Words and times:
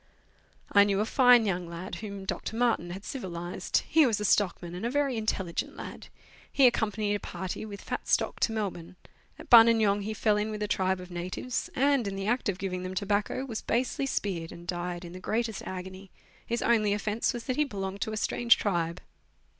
I 0.71 0.83
knew 0.83 0.99
a 0.99 1.05
fine 1.05 1.45
young 1.45 1.69
lad 1.69 1.93
whom 2.01 2.25
Dr. 2.25 2.55
Martin 2.55 2.89
had 2.89 3.05
civilized; 3.05 3.83
he 3.87 4.07
was 4.07 4.19
a 4.19 4.25
stockman, 4.25 4.73
and 4.73 4.83
a 4.83 4.89
very 4.89 5.15
intelligent 5.15 5.75
lad. 5.77 6.07
He 6.51 6.65
accompanied 6.65 7.13
a 7.13 7.19
party 7.19 7.65
with 7.67 7.83
fat 7.83 8.07
stock 8.07 8.39
to 8.39 8.51
Melbourne; 8.51 8.95
at 9.37 9.47
Buninyong 9.51 10.01
he 10.01 10.15
fell 10.15 10.37
in 10.37 10.49
with 10.49 10.63
a 10.63 10.67
tribe 10.67 10.99
of 10.99 11.11
natives, 11.11 11.69
and, 11.75 12.07
in 12.07 12.15
the 12.15 12.25
act 12.25 12.49
of 12.49 12.57
giving 12.57 12.81
them 12.81 12.95
tobacco, 12.95 13.45
was 13.45 13.61
basely 13.61 14.07
speared, 14.07 14.51
and 14.51 14.65
died 14.65 15.05
in 15.05 15.13
the 15.13 15.19
greatest 15.19 15.61
agony. 15.67 16.09
His 16.47 16.63
only 16.63 16.93
offence 16.93 17.31
was 17.31 17.43
that 17.43 17.55
he 17.57 17.63
belonged 17.63 18.01
to 18.01 18.11
a 18.11 18.17
strange 18.17 18.57
tribe. 18.57 19.01